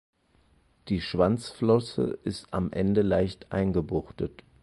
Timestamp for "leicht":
3.03-3.51